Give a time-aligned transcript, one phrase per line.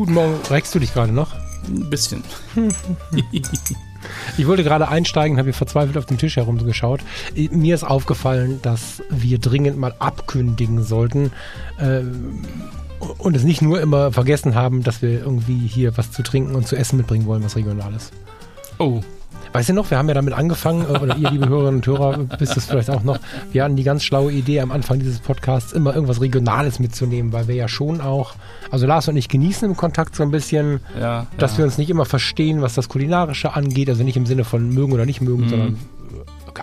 [0.00, 0.34] Guten Morgen.
[0.48, 1.34] Reckst du dich gerade noch?
[1.68, 2.24] Ein bisschen.
[4.38, 7.02] Ich wollte gerade einsteigen, habe verzweifelt auf dem Tisch herumgeschaut.
[7.50, 11.32] Mir ist aufgefallen, dass wir dringend mal abkündigen sollten
[11.76, 12.00] äh,
[13.18, 16.66] und es nicht nur immer vergessen haben, dass wir irgendwie hier was zu trinken und
[16.66, 18.10] zu essen mitbringen wollen, was Regionales.
[18.78, 19.02] Oh,
[19.52, 22.18] Weißt du noch, wir haben ja damit angefangen, äh, oder ihr, liebe Hörerinnen und Hörer,
[22.38, 23.18] wisst es vielleicht auch noch,
[23.52, 27.48] wir hatten die ganz schlaue Idee am Anfang dieses Podcasts, immer irgendwas Regionales mitzunehmen, weil
[27.48, 28.34] wir ja schon auch,
[28.70, 31.26] also Lars und ich genießen im Kontakt so ein bisschen, ja.
[31.36, 31.58] dass ja.
[31.58, 34.92] wir uns nicht immer verstehen, was das Kulinarische angeht, also nicht im Sinne von mögen
[34.92, 35.48] oder nicht mögen, Mhm.
[35.48, 35.78] sondern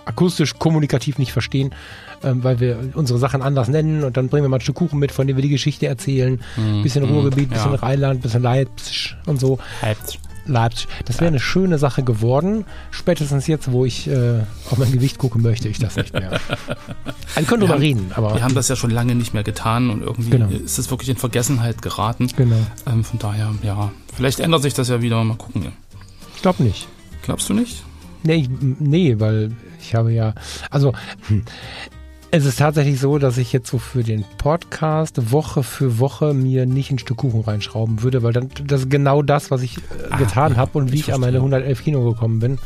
[0.04, 1.74] akustisch, kommunikativ nicht verstehen,
[2.22, 4.98] ähm, weil wir unsere Sachen anders nennen und dann bringen wir mal ein Stück Kuchen
[4.98, 6.40] mit, von dem wir die Geschichte erzählen,
[6.82, 7.12] bisschen Mhm.
[7.14, 7.78] Ruhrgebiet, bisschen Ja.
[7.78, 9.58] Rheinland, bisschen Leipzig und so.
[9.82, 10.18] Halbt.
[10.48, 10.88] Leipzig.
[11.04, 12.64] Das wäre eine schöne Sache geworden.
[12.90, 16.40] Spätestens jetzt, wo ich äh, auf mein Gewicht gucke, möchte ich das nicht mehr.
[17.46, 20.02] Können drüber haben- reden, aber Wir haben das ja schon lange nicht mehr getan und
[20.02, 20.48] irgendwie Genau.
[20.48, 22.28] ist es wirklich in Vergessenheit geraten.
[22.36, 22.56] genau.
[22.86, 25.22] Ähm, von daher, ja, vielleicht ändert sich das ja wieder.
[25.22, 25.72] Mal gucken.
[26.34, 26.88] Ich glaube nicht.
[27.22, 27.84] Glaubst du nicht?
[28.24, 28.48] Nee, ich,
[28.80, 30.34] nee, weil ich habe ja,
[30.70, 30.92] also
[31.28, 31.44] hm,
[32.30, 36.66] es ist tatsächlich so, dass ich jetzt so für den Podcast Woche für Woche mir
[36.66, 39.80] nicht ein Stück Kuchen reinschrauben würde, weil dann das ist genau das, was ich äh,
[40.10, 41.58] Ah, getan ja, habe und wie ich ich an meine verstehe.
[41.58, 42.58] 111 Kino gekommen bin,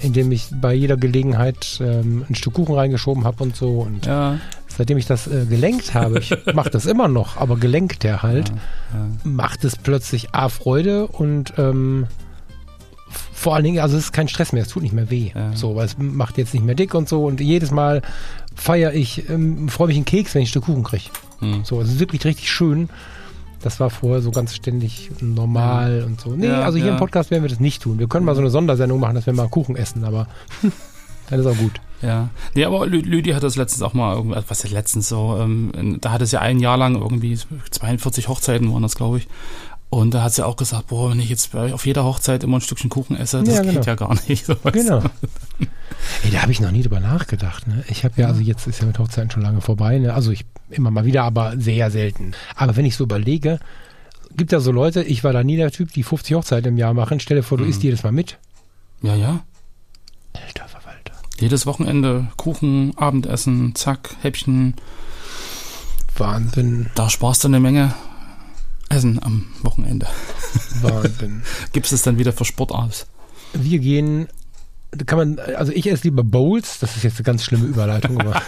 [0.00, 4.38] indem ich bei jeder Gelegenheit ähm, ein Stück Kuchen reingeschoben habe und so und Ja.
[4.68, 8.48] seitdem ich das äh, gelenkt habe, ich mache das immer noch, aber gelenkt der halt,
[8.48, 9.06] ja.
[9.22, 12.06] macht es plötzlich A Freude und ähm,
[13.32, 15.30] vor allen Dingen, also es ist kein Stress mehr, es tut nicht mehr weh.
[15.34, 15.54] Ja.
[15.54, 18.02] So, weil es macht jetzt nicht mehr dick und so und jedes Mal
[18.54, 21.04] feiere ich, ähm, freue mich einen Keks, wenn ich ein Stück Kuchen kriege.
[21.40, 21.64] Hm.
[21.64, 22.88] So, es ist wirklich richtig schön.
[23.62, 26.30] Das war vorher so ganz ständig normal und so.
[26.30, 26.92] Nee, Ja, also hier ja.
[26.92, 27.98] im Podcast werden wir das nicht tun.
[27.98, 30.28] Wir können mal so eine Sondersendung machen, dass wir mal Kuchen essen, aber
[31.30, 31.80] dann ist auch gut.
[32.00, 32.28] Ja.
[32.54, 36.12] Nee, aber Lü- Lüdi hat das letztens auch mal, was ist letztens so, ähm, da
[36.12, 37.36] hat es ja ein Jahr lang irgendwie
[37.70, 39.26] 42 Hochzeiten waren das, glaube ich.
[39.90, 42.58] Und da hat sie auch gesagt, boah, wenn ich jetzt bei, auf jeder Hochzeit immer
[42.58, 43.86] ein Stückchen Kuchen esse, das Ja, geht genau.
[43.86, 44.44] ja gar nicht.
[44.46, 45.02] So, Genau.
[46.22, 47.66] Ey, da habe ich noch nie drüber nachgedacht.
[47.66, 47.82] Ne?
[47.88, 49.98] Ich habe ja, also jetzt ist ja mit Hochzeiten schon lange vorbei.
[49.98, 50.12] Ne?
[50.12, 52.32] Also ich immer mal wieder, aber sehr selten.
[52.54, 53.58] Aber wenn ich so überlege,
[54.36, 56.92] gibt ja so Leute, ich war da nie der Typ, die 50 Hochzeiten im Jahr
[56.92, 57.18] machen.
[57.18, 58.36] Stell dir vor, du isst jedes Mal mit.
[59.02, 59.40] Ja, ja.
[60.34, 61.12] Alter Verwalter.
[61.40, 64.74] Jedes Wochenende Kuchen, Abendessen, zack, Häppchen.
[66.16, 67.94] Wahnsinn, Da sparst du eine Menge
[68.88, 70.06] Essen am Wochenende.
[70.82, 71.42] Wahnsinn.
[71.72, 73.06] Gibst es dann wieder für Sport aus.
[73.52, 74.28] Wir gehen,
[75.06, 78.40] kann man, also ich esse lieber Bowls, das ist jetzt eine ganz schlimme Überleitung, aber.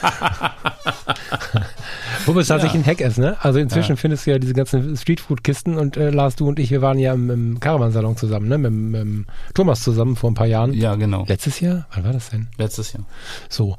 [2.26, 3.36] Wobei es tatsächlich ein Hack ist, ne?
[3.40, 3.96] Also inzwischen Ja.
[3.96, 7.12] findest du ja diese ganzen Streetfood-Kisten und äh, Lars, du und ich, wir waren ja
[7.14, 8.58] im, im Caravansalon zusammen, ne?
[8.58, 10.72] Mit, mit dem Thomas zusammen vor ein paar Jahren.
[10.74, 11.24] Ja, genau.
[11.26, 11.86] Letztes Jahr?
[11.94, 12.48] Wann war das denn?
[12.58, 13.04] Letztes Jahr.
[13.48, 13.76] So.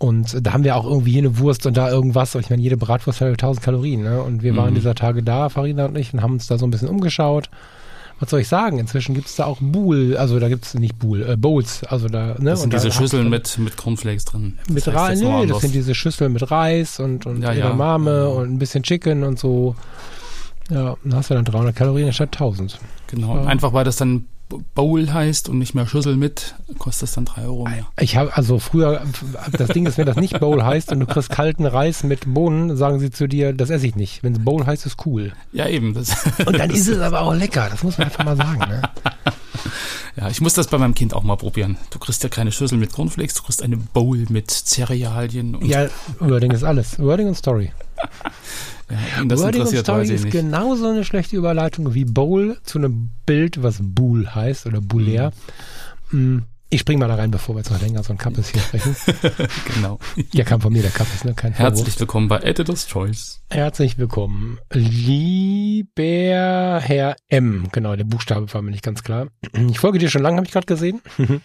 [0.00, 2.34] Und da haben wir auch irgendwie hier eine Wurst und da irgendwas.
[2.34, 4.02] Und ich meine, jede Bratwurst hat 1000 Kalorien.
[4.02, 4.22] Ne?
[4.22, 4.76] Und wir waren Mhm.
[4.76, 7.50] dieser Tage da, Farina und ich, und haben uns da so ein bisschen umgeschaut.
[8.18, 8.78] Was soll ich sagen?
[8.78, 11.84] Inzwischen gibt es da auch Bool, also da gibt es nicht Bool, äh, Bowls.
[11.84, 12.50] Also da, ne?
[12.50, 14.58] Das sind und da diese hast Schüsseln mit, mit Cornflakes drin.
[14.70, 15.20] Mit Reis.
[15.20, 17.52] Nee, das sind diese Schüsseln mit Reis und, und Ja.
[17.52, 18.26] Edamame Ja.
[18.26, 19.74] und ein bisschen Chicken und so.
[20.70, 22.78] Ja, dann hast du dann 300 Kalorien statt 1000.
[23.08, 23.36] Genau.
[23.36, 23.44] Ja.
[23.44, 24.26] Einfach weil das dann
[24.74, 27.86] Bowl heißt und nicht mehr Schüssel mit, kostet es dann drei Euro mehr.
[27.98, 29.02] Ich habe also früher,
[29.52, 32.76] das Ding ist, wenn das nicht Bowl heißt und du kriegst kalten Reis mit Bohnen,
[32.76, 34.22] sagen sie zu dir, das esse ich nicht.
[34.22, 35.32] Wenn es Bowl heißt, ist cool.
[35.52, 35.94] Ja, eben.
[35.94, 36.16] Das,
[36.46, 38.58] Und dann ist es aber auch lecker, das muss man einfach mal sagen.
[38.58, 38.82] Ne?
[40.16, 41.76] ja, ich muss das bei meinem Kind auch mal probieren.
[41.90, 45.88] Du kriegst ja keine Schüssel mit Cornflakes, du kriegst eine Bowl mit Cerealien und Ja,
[46.18, 46.98] Wording ist alles.
[46.98, 47.72] Wording und Story.
[48.90, 52.58] ja, das Wording und interessiert, Story weiß ich ist genauso eine schlechte Überleitung wie Bowl
[52.64, 55.32] zu einem Bild, was Bool heißt oder Boulär.
[56.10, 56.38] Mm,
[56.70, 58.94] Ich spring mal da rein, bevor wir jetzt noch länger so ein Kappes hier sprechen.
[59.74, 59.98] Genau.
[60.34, 61.34] Der kam von mir, der Kappes, ne?
[61.34, 61.76] Kein Vorwurf.
[61.78, 63.40] Herzlich willkommen bei Editor's Choice.
[63.50, 64.58] Herzlich willkommen.
[64.72, 67.68] Lieber Herr M.
[67.72, 69.28] Genau, der Buchstabe war mir nicht ganz klar.
[69.70, 71.00] Ich folge dir schon lange, habe ich gerade gesehen.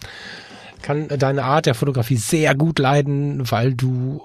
[0.82, 4.20] Kann deine Art der Fotografie sehr gut leiden, weil du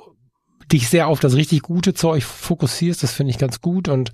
[0.71, 3.03] dich sehr auf das richtig gute Zeug fokussierst.
[3.03, 3.87] Das finde ich ganz gut.
[3.89, 4.11] Und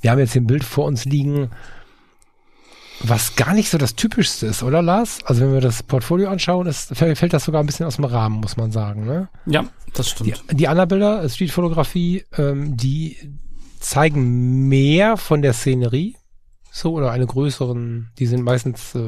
[0.00, 1.50] wir haben jetzt hier ein Bild vor uns liegen,
[3.00, 5.18] was gar nicht so das Typischste ist, oder Lars?
[5.26, 8.40] Also wenn wir das Portfolio anschauen, ist, fällt das sogar ein bisschen aus dem Rahmen,
[8.40, 9.04] muss man sagen.
[9.04, 9.28] Ne?
[9.44, 10.58] Ja, das Die, stimmt.
[10.60, 13.16] die anderen Bilder, Streetfotografie, ähm, die
[13.80, 16.16] zeigen mehr von der Szenerie.
[16.70, 19.00] so oder eine größeren, die sind meistens äh,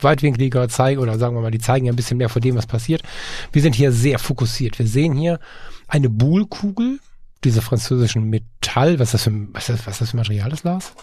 [0.00, 2.66] weitwinkliger, zeigen oder sagen wir mal, die zeigen ja ein bisschen mehr von dem, was
[2.66, 3.02] passiert.
[3.50, 4.78] Wir sind hier sehr fokussiert.
[4.78, 5.38] Wir sehen hier
[5.92, 7.00] eine Buhlkugel,
[7.44, 10.48] diese französischen Metall, was ist das für, was ist das, was ist das für Material,
[10.48, 10.94] das Lars?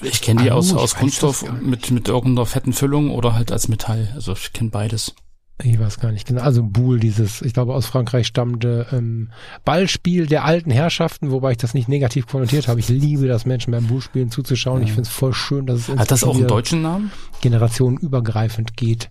[0.00, 3.68] Ich kenne die Ah, aus, aus Kunststoff mit, mit irgendeiner fetten Füllung oder halt als
[3.68, 4.10] Metall.
[4.14, 5.14] Also ich kenne beides.
[5.62, 6.40] Ich weiß gar nicht genau.
[6.40, 9.30] Also Boule, dieses, ich glaube aus Frankreich stammende ähm,
[9.64, 12.80] Ballspiel der alten Herrschaften, wobei ich das nicht negativ konnotiert habe.
[12.80, 14.82] Ich liebe das Menschen beim Bullspielen zuzuschauen.
[14.82, 17.12] Ich finde es voll schön, dass es Hat das auch einen deutschen Namen?
[17.42, 19.10] generationenübergreifend geht.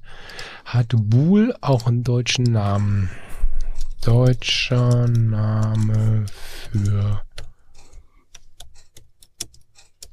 [0.66, 3.10] Hat Boule auch einen deutschen Namen?
[4.02, 6.26] Deutscher Name
[6.72, 7.22] für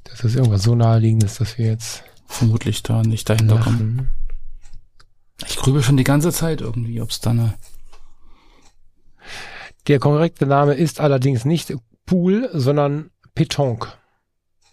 [0.05, 3.97] das ist irgendwas so naheliegendes, dass wir jetzt Vermutlich da nicht dahinter kommen.
[3.97, 4.09] lachen.
[5.47, 7.55] Ich grübel schon die ganze Zeit irgendwie, ob es da eine.
[9.87, 11.75] Der korrekte Name ist allerdings nicht
[12.05, 13.89] Pool, sondern Pétanque.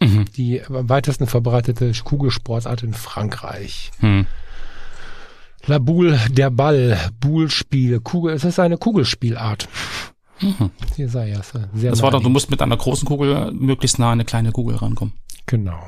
[0.01, 0.25] Mhm.
[0.35, 3.91] Die am weitesten verbreitete Kugelsportart in Frankreich.
[3.99, 4.27] Hm.
[5.67, 9.67] La Boule, der Ball, Boule-Spiel, Kugel, es ist eine Kugelspielart.
[10.41, 10.69] Mhm.
[10.95, 11.53] Hier sei es.
[11.73, 14.51] Sehr Das war doch, du musst mit einer großen Kugel möglichst nah an eine kleine
[14.51, 15.13] Kugel rankommen.
[15.47, 15.79] Genau.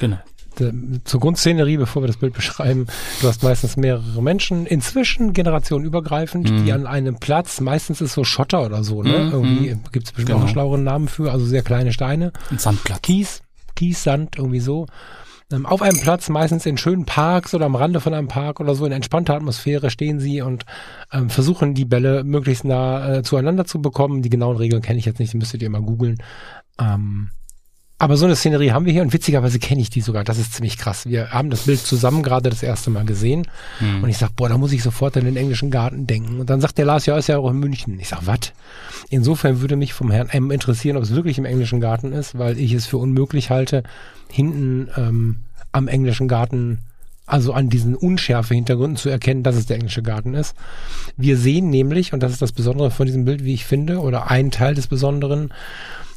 [0.00, 0.18] Genau.
[0.58, 0.72] D-
[1.04, 2.86] Zur Grundszenerie, bevor wir das Bild beschreiben,
[3.20, 6.64] du hast meistens mehrere Menschen, inzwischen generationenübergreifend, Mhm.
[6.64, 9.26] die an einem Platz, meistens ist so Schotter oder so, ne?
[9.26, 10.38] Mhm, Irgendwie gibt es bestimmt auch Genau.
[10.40, 12.32] einen schlaueren Namen für, also sehr kleine Steine.
[12.50, 13.02] Ein Sandplatz.
[13.02, 13.42] Kies,
[13.76, 14.86] Kies, Sand, irgendwie so.
[15.52, 18.74] Ähm, auf einem Platz, meistens in schönen Parks oder am Rande von einem Park oder
[18.74, 20.64] so, in entspannter Atmosphäre stehen sie und
[21.12, 24.22] ähm, versuchen die Bälle möglichst nah äh, zueinander zu bekommen.
[24.22, 26.18] Die genauen Regeln kenne ich jetzt nicht, die müsstet ihr mal googeln.
[26.78, 27.30] Ähm,
[28.00, 30.24] aber so eine Szenerie haben wir hier und witzigerweise kenne ich die sogar.
[30.24, 31.04] Das ist ziemlich krass.
[31.04, 33.46] Wir haben das Bild zusammen gerade das erste Mal gesehen
[33.78, 34.02] Hm.
[34.02, 36.40] und ich sag, boah, da muss ich sofort an den englischen Garten denken.
[36.40, 38.00] Und dann sagt der Lars, ja, ist ja auch in München.
[38.00, 38.54] Ich sag, was?
[39.10, 42.58] Insofern würde mich vom Herrn M interessieren, ob es wirklich im englischen Garten ist, weil
[42.58, 43.82] ich es für unmöglich halte,
[44.30, 45.36] hinten ähm,
[45.70, 46.78] am englischen Garten,
[47.26, 50.56] also an diesen unschärfe Hintergründen zu erkennen, dass es der englische Garten ist.
[51.18, 54.30] Wir sehen nämlich, und das ist das Besondere von diesem Bild, wie ich finde, oder
[54.30, 55.52] ein Teil des Besonderen,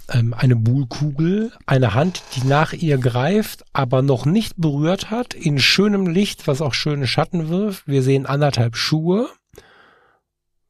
[0.10, 5.60] ähm, eine Buhlkugel, eine Hand, die nach ihr greift, aber noch nicht berührt hat, in
[5.60, 7.88] schönem Licht, was auch schöne Schatten wirft.
[7.88, 9.30] Wir sehen anderthalb Schuhe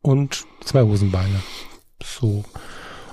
[0.02, 1.42] und zwei Hosenbeine.
[2.04, 2.44] So.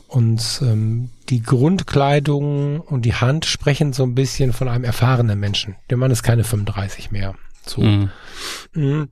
[0.09, 5.77] Und ähm, die Grundkleidung und die Hand sprechen so ein bisschen von einem erfahrenen Menschen.
[5.89, 7.37] Der Mann ist keine 35 mehr.
[7.65, 7.83] So.
[7.83, 8.11] Hm.
[8.75, 9.09] Mhm.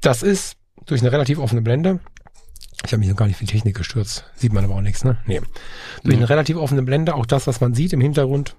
[0.00, 0.56] Das ist
[0.86, 1.98] durch eine relativ offene Blende.
[2.86, 4.24] Ich habe mich noch gar nicht die Technik gestürzt.
[4.36, 5.18] Sieht man aber auch nichts, ne?
[5.26, 5.40] Nee.
[5.40, 5.48] Durch
[6.04, 6.16] Nee.
[6.16, 8.54] eine relativ offene Blende, auch das, was man sieht im Hintergrund,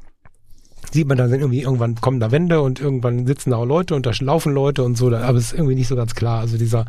[0.91, 4.05] sieht man dann irgendwie, irgendwann kommen da Wände und irgendwann sitzen da auch Leute und
[4.05, 6.39] da laufen Leute und so, da- aber es ist irgendwie nicht so ganz klar.
[6.39, 6.85] Also dieser,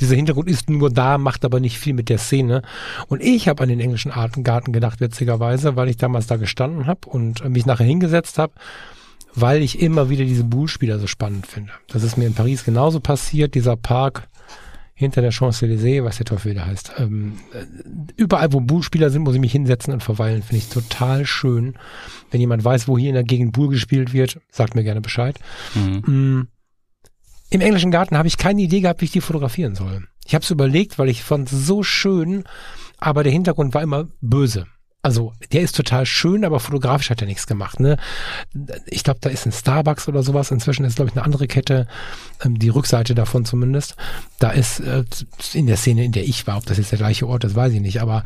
[0.00, 2.62] dieser Hintergrund ist nur da, macht aber nicht viel mit der Szene.
[3.08, 7.08] Und ich habe an den englischen Artengarten gedacht, witzigerweise, weil ich damals da gestanden habe
[7.08, 8.52] und äh, mich nachher hingesetzt habe,
[9.34, 11.72] weil ich immer wieder diese Bullspieler so spannend finde.
[11.88, 14.28] Das ist mir in Paris genauso passiert, dieser Park
[14.98, 16.94] hinter der Champs-Élysées, was der Teufel da heißt.
[16.96, 17.66] Ähm, äh,
[18.16, 20.42] überall, wo Bullspieler sind, muss ich mich hinsetzen und verweilen.
[20.42, 21.74] Finde ich total schön.
[22.30, 25.38] Wenn jemand weiß, wo hier in der Gegend Bull gespielt wird, sagt mir gerne Bescheid.
[25.74, 25.98] Hm.
[26.06, 26.48] Mm.
[27.50, 30.08] Im englischen Garten habe ich keine Idee gehabt, wie ich die fotografieren soll.
[30.24, 32.44] Ich habe es überlegt, weil ich fand es so schön,
[32.98, 34.66] aber der Hintergrund war immer böse.
[35.06, 37.78] Also der ist total schön, aber fotografisch hat er nichts gemacht.
[37.78, 37.96] Ne?
[38.86, 40.50] Ich glaube, da ist ein Starbucks oder sowas.
[40.50, 41.86] Inzwischen ist, glaube ich, eine andere Kette,
[42.44, 43.94] ähm, die Rückseite davon zumindest.
[44.40, 45.04] Da ist äh,
[45.54, 47.72] in der Szene, in der ich war, ob das jetzt der gleiche Ort ist, weiß
[47.72, 48.02] ich nicht.
[48.02, 48.24] Aber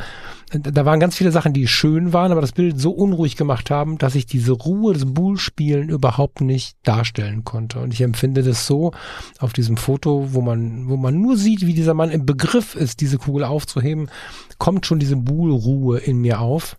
[0.53, 3.71] äh, da waren ganz viele Sachen, die schön waren, aber das Bild so unruhig gemacht
[3.71, 7.81] haben, dass ich diese Ruhe des Bullspielen überhaupt nicht darstellen konnte.
[7.81, 8.93] Und ich empfinde das so
[9.39, 13.03] auf diesem Foto, wo man, wo man nur sieht, wie dieser Mann im Begriff ist,
[13.03, 14.09] diese Kugel aufzuheben,
[14.57, 16.70] kommt schon diese Bullruhe in mir auf.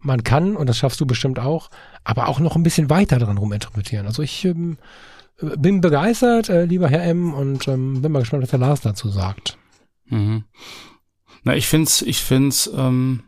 [0.00, 1.70] Man kann, und das schaffst du bestimmt auch,
[2.04, 4.06] aber auch noch ein bisschen weiter dran ruminterpretieren.
[4.06, 4.76] Also ich ähm,
[5.38, 9.08] bin begeistert, äh, lieber Herr M, und ähm, bin mal gespannt, was der Lars dazu
[9.08, 9.56] sagt.
[10.06, 10.44] Mhm.
[11.42, 13.22] Na, ich find's, ich find's, ähm,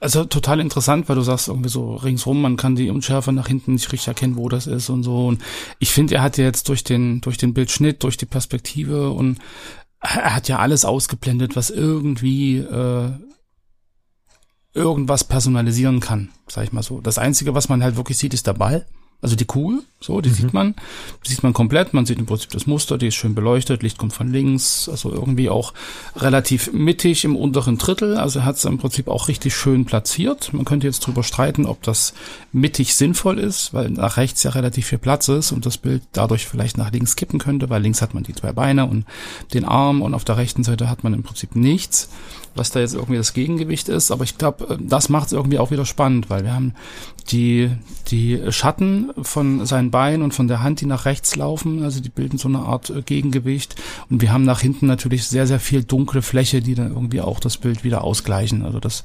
[0.00, 3.74] also total interessant, weil du sagst irgendwie so ringsrum, man kann die Unschärfe nach hinten
[3.74, 5.28] nicht richtig erkennen, wo das ist und so.
[5.28, 5.42] Und
[5.78, 9.38] ich finde, er hat ja jetzt durch den, durch den Bildschnitt, durch die Perspektive und
[10.00, 13.10] er hat ja alles ausgeblendet, was irgendwie äh,
[14.74, 17.00] irgendwas personalisieren kann, sag ich mal so.
[17.00, 18.86] Das Einzige, was man halt wirklich sieht, ist der Ball.
[19.22, 20.34] Also die Kugel, so, die mhm.
[20.34, 20.74] sieht man,
[21.24, 21.94] die sieht man komplett.
[21.94, 25.12] Man sieht im Prinzip das Muster, die ist schön beleuchtet, Licht kommt von links, also
[25.12, 25.74] irgendwie auch
[26.16, 28.16] relativ mittig im unteren Drittel.
[28.16, 30.52] Also hat es im Prinzip auch richtig schön platziert.
[30.52, 32.14] Man könnte jetzt drüber streiten, ob das
[32.50, 36.48] mittig sinnvoll ist, weil nach rechts ja relativ viel Platz ist und das Bild dadurch
[36.48, 39.04] vielleicht nach links kippen könnte, weil links hat man die zwei Beine und
[39.54, 42.08] den Arm und auf der rechten Seite hat man im Prinzip nichts
[42.54, 44.10] was da jetzt irgendwie das Gegengewicht ist.
[44.10, 46.74] Aber ich glaube, äh, das macht es irgendwie auch wieder spannend, weil wir haben
[47.30, 47.70] die,
[48.08, 52.08] die Schatten von seinen Beinen und von der Hand, die nach rechts laufen, also die
[52.08, 53.76] bilden so eine Art äh, Gegengewicht.
[54.10, 57.40] Und wir haben nach hinten natürlich sehr, sehr viel dunkle Fläche, die dann irgendwie auch
[57.40, 58.64] das Bild wieder ausgleichen.
[58.64, 59.04] Also das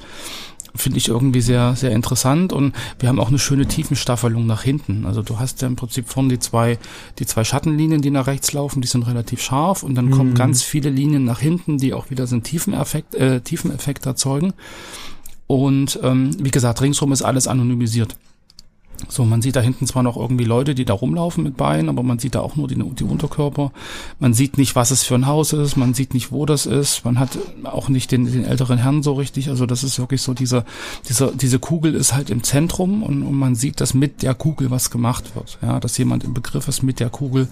[0.75, 5.05] finde ich irgendwie sehr, sehr interessant und wir haben auch eine schöne Tiefenstaffelung nach hinten.
[5.05, 6.77] Also du hast ja im Prinzip vorne die zwei,
[7.19, 10.11] die zwei Schattenlinien, die nach rechts laufen, die sind relativ scharf und dann mhm.
[10.11, 14.53] kommen ganz viele Linien nach hinten, die auch wieder so einen Tiefeneffekt, äh, Tiefeneffekt erzeugen.
[15.47, 18.17] Und ähm, wie gesagt, ringsrum ist alles anonymisiert.
[19.09, 22.03] So, man sieht da hinten zwar noch irgendwie Leute, die da rumlaufen mit Beinen, aber
[22.03, 23.71] man sieht da auch nur die, die Unterkörper.
[24.19, 27.05] Man sieht nicht, was es für ein Haus ist, man sieht nicht, wo das ist,
[27.05, 29.49] man hat auch nicht den, den älteren Herrn so richtig.
[29.49, 30.65] Also das ist wirklich so, dieser,
[31.07, 34.71] dieser, diese Kugel ist halt im Zentrum und, und man sieht, dass mit der Kugel
[34.71, 35.57] was gemacht wird.
[35.61, 37.47] Ja, dass jemand im Begriff ist, mit der Kugel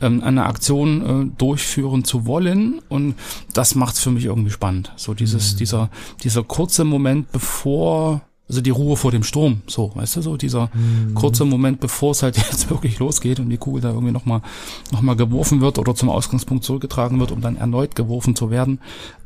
[0.00, 3.14] ähm, eine Aktion äh, durchführen zu wollen und
[3.52, 4.92] das macht's für mich irgendwie spannend.
[4.96, 5.58] So dieses, mhm.
[5.58, 5.90] dieser,
[6.22, 10.70] dieser kurze Moment, bevor also die Ruhe vor dem Sturm, so, weißt du, so dieser
[10.74, 11.14] mhm.
[11.14, 14.42] kurze Moment, bevor es halt jetzt wirklich losgeht und die Kugel da irgendwie nochmal
[14.90, 18.80] noch mal geworfen wird oder zum Ausgangspunkt zurückgetragen wird, um dann erneut geworfen zu werden.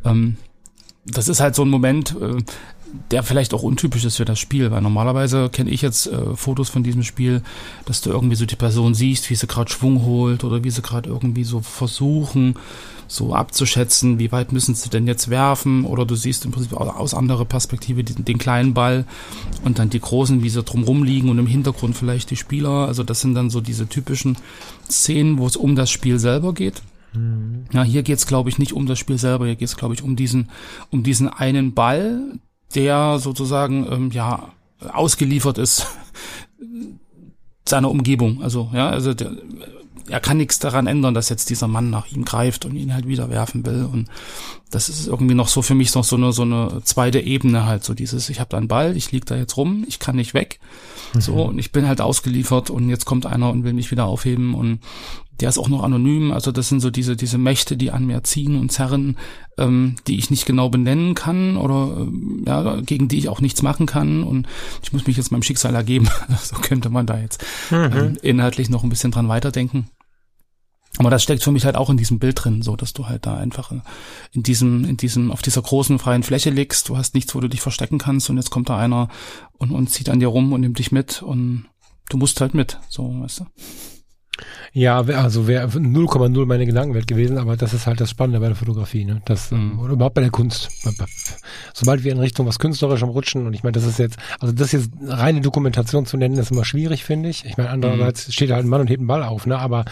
[0.05, 0.37] Ähm,
[1.07, 2.37] das ist halt so ein Moment, äh,
[3.11, 6.69] der vielleicht auch untypisch ist für das Spiel, weil normalerweise kenne ich jetzt äh, Fotos
[6.69, 7.43] von diesem Spiel,
[7.87, 10.83] dass du irgendwie so die Person siehst, wie sie gerade Schwung holt oder wie sie
[10.83, 12.57] gerade irgendwie so versuchen,
[13.07, 17.15] so abzuschätzen, wie weit müssen sie denn jetzt werfen oder du siehst im Prinzip aus
[17.15, 19.05] anderer Perspektive den, den kleinen Ball
[19.65, 22.87] und dann die großen, wie sie drumrum liegen und im Hintergrund vielleicht die Spieler.
[22.87, 24.37] Also das sind dann so diese typischen
[24.89, 26.83] Szenen, wo es um das Spiel selber geht.
[27.13, 27.67] Mhm.
[27.73, 29.95] Ja, hier geht's es, glaube ich, nicht um das Spiel selber, hier geht's es, glaube
[29.95, 30.51] ich, um diesen,
[30.91, 32.21] um diesen einen Ball,
[32.75, 34.51] der sozusagen ähm, ja
[34.93, 35.87] ausgeliefert ist
[37.69, 38.43] seiner Umgebung.
[38.43, 39.33] Also ja, also der,
[40.09, 43.09] er kann nichts daran ändern, dass jetzt dieser Mann nach ihm greift und ihn halt
[43.09, 43.89] wieder werfen will.
[43.91, 44.09] Und
[44.71, 47.85] das ist irgendwie noch so für mich noch so eine so eine zweite Ebene halt
[47.85, 48.29] so dieses.
[48.29, 50.59] Ich habe da einen Ball, ich lieg da jetzt rum, ich kann nicht weg,
[51.15, 51.21] mhm.
[51.21, 54.55] so und ich bin halt ausgeliefert und jetzt kommt einer und will mich wieder aufheben
[54.55, 54.81] und
[55.41, 56.33] der ist auch noch anonym.
[56.33, 59.17] Also das sind so diese diese Mächte, die an mir ziehen und zerren,
[59.59, 63.63] ähm, die ich nicht genau benennen kann oder ähm, ja gegen die ich auch nichts
[63.63, 64.47] machen kann und
[64.83, 66.09] ich muss mich jetzt meinem Schicksal ergeben.
[66.43, 67.91] so könnte man da jetzt mhm.
[67.93, 69.89] ähm, inhaltlich noch ein bisschen dran weiterdenken.
[70.99, 73.27] Aber das steckt für mich halt auch in diesem Bild drin, so dass du halt
[73.27, 73.73] da einfach
[74.31, 76.89] in diesem, in diesem, auf dieser großen freien Fläche liegst.
[76.89, 79.09] Du hast nichts, wo du dich verstecken kannst und jetzt kommt da einer
[79.59, 81.67] und, und zieht an dir rum und nimmt dich mit und
[82.11, 83.47] du musst halt mit, so, weißt du.
[84.73, 88.57] Ja, also wäre 0,0 meine Gedankenwelt gewesen, aber das ist halt das Spannende bei der
[88.57, 89.23] Fotografie, ne?
[89.25, 89.79] Das, mhm.
[89.79, 90.69] oder überhaupt bei der Kunst.
[91.73, 94.73] Sobald wir in Richtung was Künstlerischem rutschen, und ich meine, das ist jetzt, also das
[94.73, 97.45] jetzt reine Dokumentation zu nennen, ist immer schwierig, finde ich.
[97.45, 98.33] Ich meine, andererseits mhm.
[98.33, 99.59] steht halt ein Mann und hebt einen Ball auf, ne?
[99.59, 99.85] Aber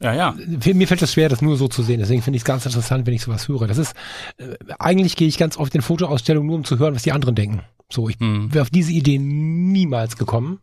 [0.00, 0.34] ja, ja.
[0.74, 2.00] Mir fällt es schwer, das nur so zu sehen.
[2.00, 3.66] Deswegen finde ich es ganz interessant, wenn ich sowas höre.
[3.66, 3.94] Das ist,
[4.36, 7.34] äh, eigentlich gehe ich ganz oft in Fotoausstellungen nur, um zu hören, was die anderen
[7.34, 7.62] denken.
[7.90, 8.52] So, ich mhm.
[8.52, 10.60] wäre auf diese Idee niemals gekommen.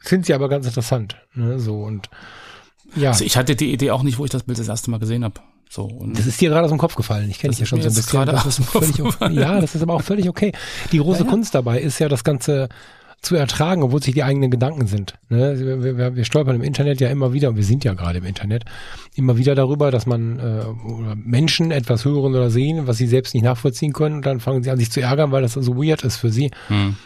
[0.00, 1.16] Finde sie aber ganz interessant.
[1.34, 1.60] Ne?
[1.60, 2.08] So und
[2.96, 3.10] ja.
[3.10, 5.24] Also ich hatte die Idee auch nicht, wo ich das Bild das erste Mal gesehen
[5.24, 5.40] habe.
[5.68, 7.30] So, und das ist dir gerade aus dem Kopf gefallen.
[7.30, 8.26] Ich kenne dich ja schon so ein bisschen.
[8.26, 9.32] Das ist völlig okay.
[9.32, 10.52] Ja, das ist aber auch völlig okay.
[10.90, 11.30] Die große ja, ja.
[11.30, 12.68] Kunst dabei ist ja das ganze
[13.22, 15.14] zu ertragen, obwohl es sich die eigenen Gedanken sind.
[15.28, 15.54] Ne?
[15.58, 18.24] Wir, wir, wir, stolpern im Internet ja immer wieder, und wir sind ja gerade im
[18.24, 18.64] Internet,
[19.14, 23.42] immer wieder darüber, dass man äh, Menschen etwas hören oder sehen, was sie selbst nicht
[23.42, 26.16] nachvollziehen können, und dann fangen sie an, sich zu ärgern, weil das so weird ist
[26.16, 26.50] für sie.
[26.68, 26.96] Hm.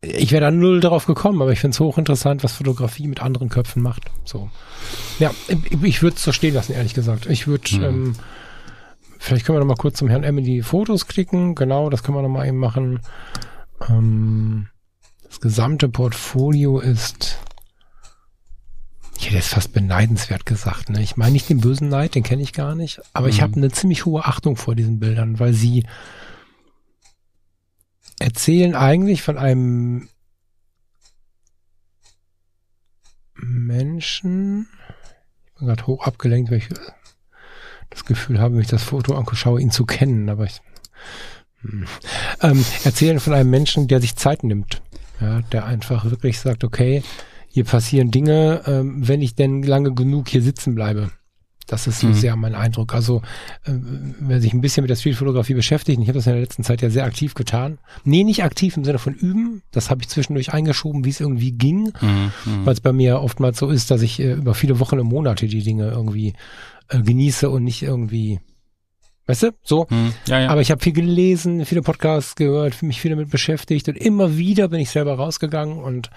[0.00, 3.48] Ich wäre da null darauf gekommen, aber ich finde es hochinteressant, was Fotografie mit anderen
[3.48, 4.04] Köpfen macht.
[4.24, 4.50] So.
[5.18, 5.30] Ja,
[5.82, 7.26] ich würde es so stehen lassen, ehrlich gesagt.
[7.26, 7.84] Ich würde, hm.
[7.84, 8.14] ähm,
[9.18, 11.54] vielleicht können wir noch mal kurz zum Herrn Emily Fotos klicken.
[11.54, 13.00] Genau, das können wir noch mal eben machen.
[13.88, 14.68] Ähm,
[15.28, 17.38] das gesamte Portfolio ist,
[19.18, 20.90] ich hätte jetzt fast beneidenswert gesagt.
[20.90, 21.02] Ne?
[21.02, 23.32] Ich meine nicht den bösen Neid, den kenne ich gar nicht, aber mhm.
[23.32, 25.84] ich habe eine ziemlich hohe Achtung vor diesen Bildern, weil sie
[28.18, 30.08] erzählen eigentlich von einem
[33.34, 34.68] Menschen,
[35.46, 36.68] ich bin gerade hoch abgelenkt, weil ich
[37.90, 40.60] das Gefühl habe, wenn ich das Foto anschaue, ihn zu kennen, aber ich
[41.62, 41.86] hm,
[42.42, 44.82] ähm, erzählen von einem Menschen, der sich Zeit nimmt.
[45.20, 47.02] Ja, der einfach wirklich sagt, okay,
[47.48, 51.10] hier passieren Dinge, ähm, wenn ich denn lange genug hier sitzen bleibe.
[51.66, 52.14] Das ist so mhm.
[52.14, 52.94] sehr mein Eindruck.
[52.94, 53.22] Also,
[53.64, 53.72] äh,
[54.20, 56.62] wer sich ein bisschen mit der Streetfotografie beschäftigt, und ich habe das in der letzten
[56.62, 57.78] Zeit ja sehr aktiv getan.
[58.04, 59.62] Nee, nicht aktiv im Sinne von üben.
[59.72, 61.92] Das habe ich zwischendurch eingeschoben, wie es irgendwie ging.
[62.00, 62.32] Mhm.
[62.44, 62.66] mhm.
[62.66, 65.46] Weil es bei mir oftmals so ist, dass ich äh, über viele Wochen und Monate
[65.46, 66.34] die Dinge irgendwie
[66.88, 68.40] äh, genieße und nicht irgendwie
[69.26, 69.88] Weißt du, so.
[69.88, 70.48] Hm, ja, ja.
[70.50, 74.68] Aber ich habe viel gelesen, viele Podcasts gehört, mich viel damit beschäftigt und immer wieder
[74.68, 76.10] bin ich selber rausgegangen und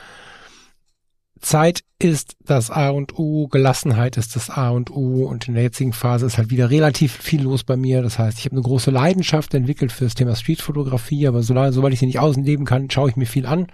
[1.39, 5.63] Zeit ist das A und O, Gelassenheit ist das A und O und in der
[5.63, 8.01] jetzigen Phase ist halt wieder relativ viel los bei mir.
[8.01, 11.93] Das heißt, ich habe eine große Leidenschaft entwickelt für das Thema Streetfotografie, aber solange, sobald
[11.93, 13.67] ich sie nicht außen kann, schaue ich mir viel an.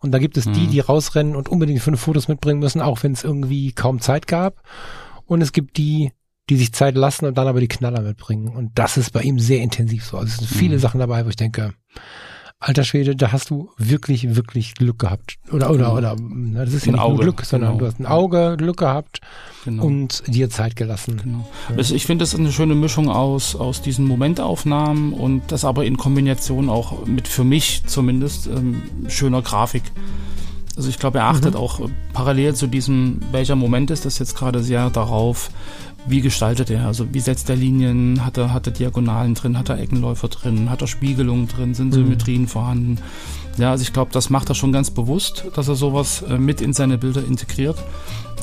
[0.00, 0.52] Und da gibt es mhm.
[0.52, 4.26] die, die rausrennen und unbedingt fünf Fotos mitbringen müssen, auch wenn es irgendwie kaum Zeit
[4.26, 4.62] gab.
[5.24, 6.12] Und es gibt die,
[6.50, 8.48] die sich Zeit lassen und dann aber die Knaller mitbringen.
[8.48, 10.18] Und das ist bei ihm sehr intensiv so.
[10.18, 10.80] Also es sind viele mhm.
[10.80, 11.72] Sachen dabei, wo ich denke,
[12.66, 15.36] alter Schwede, da hast du wirklich, wirklich Glück gehabt.
[15.52, 15.96] Oder, oder, genau.
[15.96, 16.16] oder,
[16.64, 17.80] das ist ein ja nicht Auge, nur Glück, sondern genau.
[17.80, 19.20] du hast ein Auge, Glück gehabt
[19.64, 19.84] genau.
[19.84, 21.20] und dir Zeit gelassen.
[21.22, 21.46] Genau.
[21.68, 21.76] Ja.
[21.76, 25.84] Also ich finde, das ist eine schöne Mischung aus, aus diesen Momentaufnahmen und das aber
[25.84, 29.82] in Kombination auch mit, für mich zumindest, ähm, schöner Grafik.
[30.76, 31.60] Also ich glaube, er achtet mhm.
[31.60, 31.80] auch
[32.12, 35.50] parallel zu diesem, welcher Moment ist das jetzt gerade sehr darauf,
[36.06, 36.86] wie gestaltet er?
[36.86, 38.24] Also wie setzt er Linien?
[38.24, 39.58] Hat er, hat er Diagonalen drin?
[39.58, 40.70] Hat er Eckenläufer drin?
[40.70, 41.74] Hat er Spiegelungen drin?
[41.74, 41.92] Sind mhm.
[41.92, 42.48] Symmetrien mhm.
[42.48, 42.98] vorhanden?
[43.56, 46.60] Ja, also ich glaube, das macht er schon ganz bewusst, dass er sowas äh, mit
[46.60, 47.78] in seine Bilder integriert.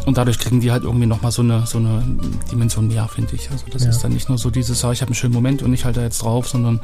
[0.05, 2.03] Und dadurch kriegen die halt irgendwie nochmal so eine, so eine
[2.51, 3.51] Dimension mehr, finde ich.
[3.51, 3.89] Also das ja.
[3.89, 5.99] ist dann nicht nur so dieses, ah, ich habe einen schönen Moment und ich halte
[5.99, 6.79] da jetzt drauf, sondern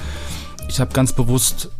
[0.67, 1.71] ich habe ganz bewusst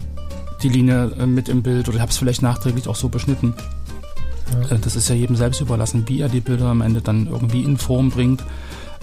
[0.63, 3.53] die Linie äh, mit im Bild oder habe es vielleicht nachträglich auch so beschnitten.
[4.69, 4.75] Ja.
[4.75, 7.61] Äh, das ist ja jedem selbst überlassen, wie er die Bilder am Ende dann irgendwie
[7.61, 8.43] in Form bringt.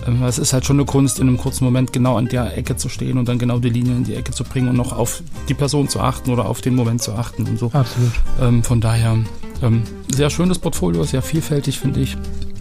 [0.06, 2.76] Ähm, es ist halt schon eine Kunst, in einem kurzen Moment genau an der Ecke
[2.76, 5.22] zu stehen und dann genau die Linie in die Ecke zu bringen und noch auf
[5.48, 7.66] die Person zu achten oder auf den Moment zu achten und so.
[7.72, 8.12] Absolut.
[8.40, 9.18] Ähm, von daher
[9.62, 12.16] ähm, sehr schönes Portfolio, sehr vielfältig, finde ich.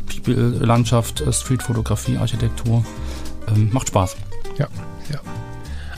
[0.07, 2.85] People, Landschaft, äh, Streetfotografie, Architektur.
[3.47, 4.15] Ähm, macht Spaß.
[4.57, 4.67] Ja,
[5.11, 5.19] ja.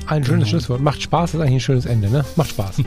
[0.08, 0.50] Ein schönes genau.
[0.50, 0.82] Schlusswort.
[0.82, 2.26] Macht Spaß ist eigentlich ein schönes Ende, ne?
[2.36, 2.82] Macht Spaß.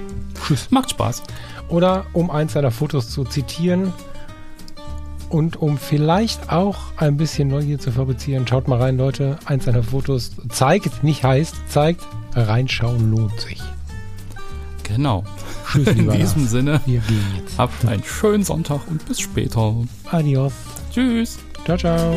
[0.47, 0.69] Tschüss.
[0.71, 1.23] Macht Spaß.
[1.69, 3.93] Oder um eins seiner Fotos zu zitieren,
[5.29, 9.39] und um vielleicht auch ein bisschen Neugier zu fabrizieren, schaut mal rein, Leute.
[9.45, 12.03] Eins seiner Fotos zeigt, nicht heißt, zeigt,
[12.35, 13.61] reinschauen lohnt sich.
[14.85, 15.25] Genau.
[15.71, 16.51] Tschüss, In diesem Lars.
[16.51, 17.59] Sinne, wir gehen jetzt.
[17.59, 19.75] Habt einen schönen Sonntag und bis später.
[20.11, 20.53] Adios.
[20.91, 21.39] Tschüss.
[21.65, 22.15] Ciao, ciao.